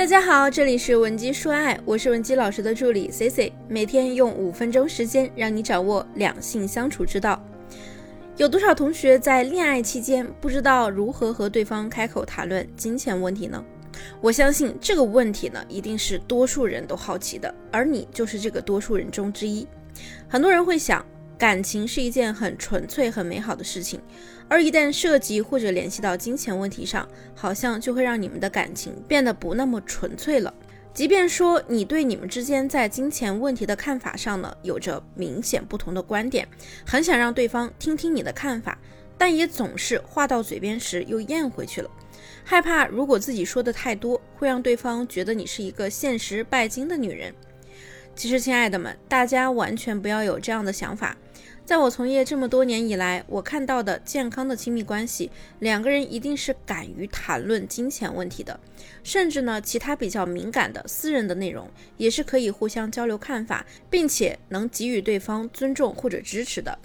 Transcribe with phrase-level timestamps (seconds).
[0.00, 7.38] 大家好，这里是文姬说爱，我是文姬老师的助理 C C，每天用五分钟时间让你掌握两性相处之道。
[8.38, 13.62] 有多少同学在恋爱期间不知道如何和对方开口谈论金钱问题呢？
[14.22, 19.68] 我相信这个问题呢，一定是多数人都好奇的，而你就是这个多数人中之一。
[20.26, 21.04] 很多人会想。
[21.38, 23.98] 感情是一件很纯粹、很美好的事情，
[24.50, 30.52] 而一旦涉及或者联系到金钱问题上，好像就会让你们的感情变得不那么纯粹了。
[30.92, 36.46] 即便说你对你们之间在金钱问题的看法上呢，有着明显不同的观点，
[36.84, 38.76] 很想让对方听听你的看法，
[39.16, 41.88] 但也总是话到嘴边时又咽回去了，
[42.42, 47.32] 害怕如果自己说的太多，会让对方觉得你是一个现实拜金的女人。
[48.20, 51.16] 其实，亲爱的们，大家完全不要有这样的想法。
[51.64, 55.30] 在我从业这么多年以来，我看到的健康的亲密关系，
[55.60, 58.60] 两个人一定是敢于谈论金钱问题的，
[59.02, 61.66] 甚至呢，其他比较敏感的私人的内容，
[61.96, 66.78] 也是可以互相交流看法，并且能给予对方尊重或者支持的。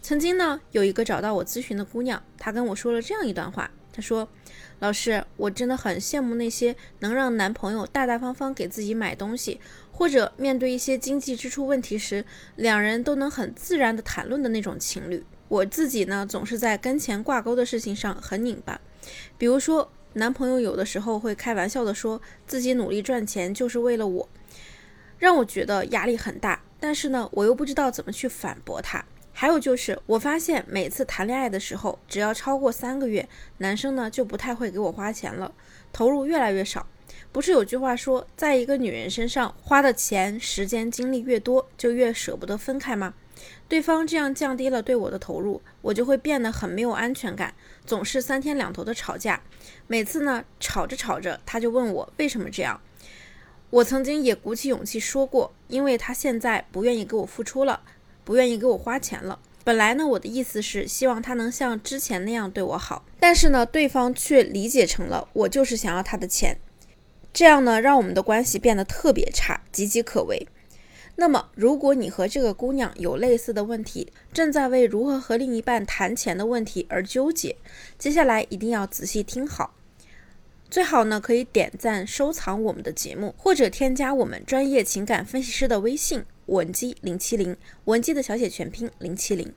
[0.00, 4.28] 曾经呢，有一个找到我咨询的姑娘，她跟我说了这样一段话，她说。
[4.78, 9.60] 老师，我真的很羡慕那些能让男朋友大大方方给自己买东西，
[9.92, 12.24] 或者面对一些经济支出问题时，
[12.56, 15.22] 两人都能很自然的谈论的那种情侣。
[15.48, 18.80] 我自己呢，总是在跟钱挂钩的事情上很拧巴。
[19.36, 24.26] 比如说，男朋友有的时候会开玩笑的说自己努力赚钱就是为了我，
[25.18, 26.62] 让我觉得压力很大。
[26.80, 29.04] 但是呢，我又不知道怎么去反驳他。
[29.40, 35.50] 还有就是，我发现每次谈恋爱的时候，只要超过三个月，男生呢就不太会给我花钱了，
[35.94, 36.86] 投入越来越少。
[37.32, 43.14] 不是有句话说，在一个女人身上花的钱、时间、精力越多，就越舍不得分开吗？
[43.66, 47.54] 对方这样降低了对我的投入，我就会变得很没有安全感，
[47.86, 49.40] 总是三天两头的吵架。
[49.86, 52.78] 每次呢吵着吵着，他就问我为什么这样。
[53.70, 57.80] 我曾经也鼓起勇气说过，因为他现在不愿意给我付出了。
[58.24, 59.38] 不愿意给我花钱了。
[59.62, 66.58] 本来呢，我的意思是希望他能像之前那样对我好，但是呢，对方却理解成了我就是想要他的钱，
[67.32, 70.48] 这样呢，让我们的关系变得特别差，岌岌可危。
[71.16, 77.56] 那么，如果你和这个姑娘有类似的问题，正在为如何和另一半谈钱的问题而纠结，
[77.98, 79.74] 接下来一定要仔细听好。
[80.70, 86.24] 最好呢，可以点赞、收藏我们的节目，或者添加我们专业情感分析师的微信。
[86.50, 89.52] 文姬零七零，文姬的小写全拼零七零。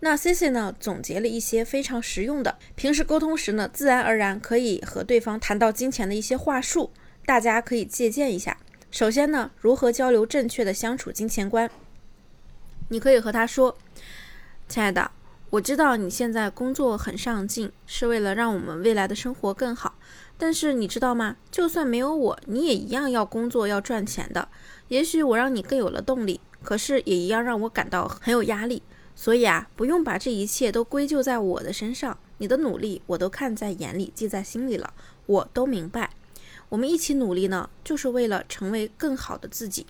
[0.00, 0.74] 那 C C 呢？
[0.78, 6.90] 总结了一些非常实用的，平时沟通时呢，自然而然可以和对方谈到金钱的一些话术，
[7.24, 8.56] 大家可以借鉴一下。
[8.90, 11.70] 首先呢，如何交流正确的相处金钱观？
[12.88, 13.76] 你可以和他说
[14.68, 15.10] ：“亲爱的，
[15.50, 19.94] 我知道你现在工作很上进，是为了让我们未来的生活更好。
[20.40, 21.36] 但是你知道吗？
[21.50, 24.48] 就算没有我，你也一样要工作要赚钱的。”
[24.88, 28.82] 也许我让你更有了动力，可是也一样让我感到很有压力。
[29.14, 32.18] 所以啊，不用把这一切都归咎在我的身上。
[32.38, 34.94] 你的努力我都看在眼里，记在心里了，
[35.26, 36.10] 我都明白。
[36.70, 39.86] 我们一起努力呢，就是为了成为更好的自己。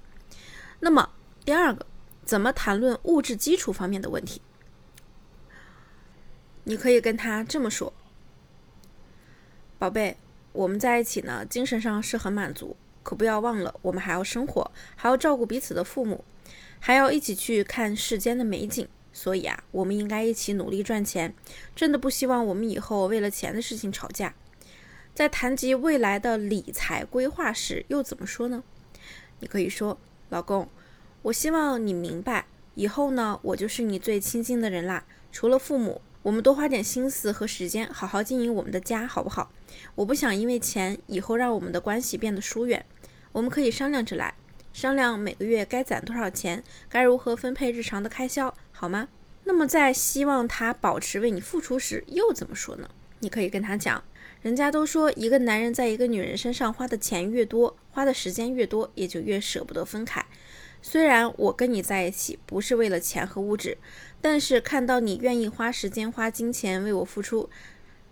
[0.81, 1.11] 那么
[1.44, 1.87] 第二个，
[2.25, 4.43] 怎么谈论物质基础方面的问题？
[6.65, 7.93] 你可以跟他这么说
[9.78, 10.19] ：“宝贝，
[10.53, 16.22] 我们在一起呢，精神上是很满足。”可不要忘了，我们还要生活，还要照顾彼此的父母，
[16.78, 18.87] 还要一起去看世间的美景。
[19.11, 21.34] 所以啊，我们应该一起努力赚钱。
[21.75, 24.34] 真的不希望我们以后为了钱的事情吵架。
[25.15, 28.62] 在谈及未来的理财规划时，又怎么说呢？
[29.41, 30.69] 你可以说：“老公，
[31.22, 32.44] 我希望你明白，
[32.75, 35.05] 以后呢，我就是你最亲近的人啦。
[35.32, 39.50] 除了父母。”我们多花点心思和时间，好好经营我们的家，好不好？
[39.94, 42.84] 我不想因为钱以后让我们的关系变得疏远。
[43.32, 44.34] 我们可以商量着来，
[44.70, 49.08] 商量每个月该攒多少钱，该如何分配日常的开销，好吗？
[49.44, 52.91] 那么在希望他保持为你付出时，又怎么说呢？
[53.20, 54.04] 你可以跟他讲，
[54.42, 60.25] 人家都说一个男人在一个女人身上花的钱越多，花的时间越多，也就越舍不得分开。
[60.82, 63.77] 虽然我跟你在一起不是为了钱和物质，
[64.21, 67.50] 但是看到你愿意花时间、花金钱为我付出，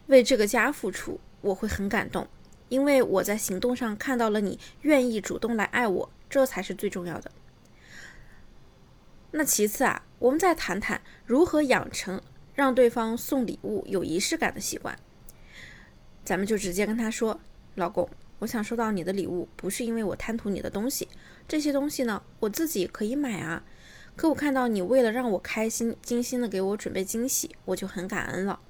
[0.06, 2.28] 为这个家付出，我会很感动，
[2.68, 7.30] 因为我在行动上看到了你愿意主动来爱我，这才是最重要的。
[9.30, 12.20] 那其次啊，我们再谈谈如何养成
[12.54, 14.98] 让对方送礼物有仪式感的习惯。
[16.24, 17.40] 咱们就直接跟他说，
[17.78, 18.08] 老公。
[18.40, 21.08] 我想收到你的礼物，不是因为我贪图你的东西，
[21.48, 23.64] 这些东西呢，我自己可以买啊。
[24.14, 28.60] 可我看到你为了让我开心，精心的给我准备惊喜，我就很感恩了。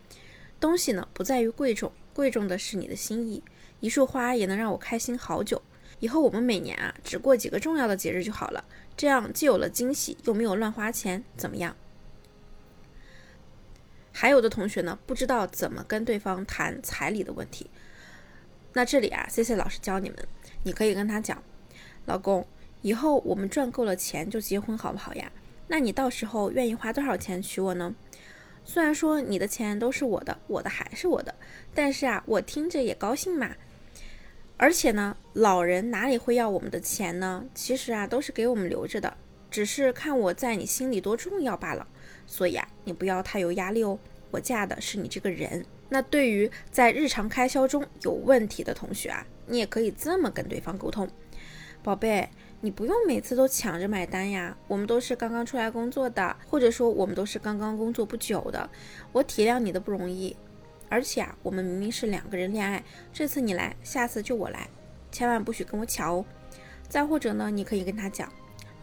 [0.60, 3.42] 东西呢，不在于贵重，贵重的是你的心意。
[3.80, 5.60] 一束花也能让我开心好久。
[6.00, 8.64] 以后我们每年啊，只过几个重要的节日就好了，
[8.96, 11.76] 这样既有了惊喜，又没有乱花钱，怎么样？
[14.12, 17.70] 还有的同学呢，不知道怎么跟对方谈彩礼的问题。
[18.78, 20.18] 那这里啊，C C 老师教你们，
[20.62, 21.42] 你可以跟他讲，
[22.06, 22.46] 老公，
[22.80, 25.32] 以后我们赚够了钱就结婚，好不好呀？
[25.66, 27.92] 那你到时候愿意花多少钱娶我呢？
[28.64, 31.34] 虽然说你的钱都是我的，我的还是我的，
[31.74, 33.50] 但是啊，我听着也高兴嘛。
[34.56, 37.44] 而且呢，老人哪里会要我们的钱呢？
[37.52, 39.16] 其实啊，都是给我们留着的，
[39.50, 41.84] 只是看我在你心里多重要罢了。
[42.28, 43.98] 所以啊，你不要太有压力哦。
[44.30, 45.66] 我嫁的是你这个人。
[45.88, 51.08] 那对于在日常开销中有问题的同学啊，你也可以这么跟对方沟通：
[51.82, 52.28] 宝贝，
[52.60, 54.56] 你不用每次都抢着买单呀。
[54.66, 58.68] 我们都是刚刚出来工作的，或者说我们都是刚刚工作不久的。
[59.12, 60.36] 我体谅你的不容易，
[60.88, 64.68] 而且啊，我们明明是两个人恋爱，这次你来，下次就我来，
[65.10, 66.24] 千万不许跟我抢哦。
[66.88, 68.30] 再或者呢，你可以跟他讲：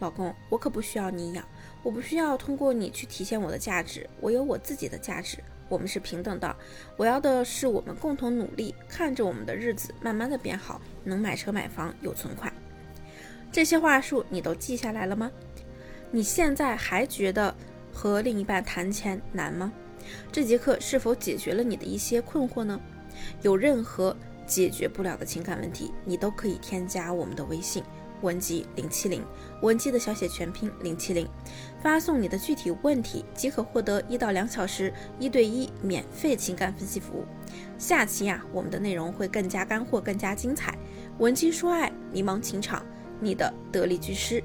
[0.00, 1.46] 老公，我可不需要你养。
[1.82, 5.38] 我不需要通过你去体现我的价值，我有我自己的价值，
[5.68, 6.56] 我们是平等的。
[6.96, 12.52] 我要的是我们共同努力，看着我们的日子慢慢的变好，能买车买房有存款。
[13.52, 15.30] 这些话术你都记下来了吗？
[16.10, 17.54] 你现在还觉得
[17.92, 19.72] 和另一半谈钱难吗？
[20.30, 22.80] 这节课是否解决了你的一些困惑呢？
[23.42, 24.16] 有任何
[24.46, 27.82] 解决不了的情感问题，你都可以添加我们的微信。
[28.22, 29.22] 文姬零七零，
[29.62, 31.28] 文姬的小写全拼零七零，
[31.82, 37.24] 发送你的具体问题即可获得一到两小时一对一免费情感分析服务。
[37.78, 40.76] 下期呀，我们的内容会更加干货，更加精彩。
[41.18, 42.84] 文姬说爱，迷茫情场，
[43.20, 44.42] 你的得力军师。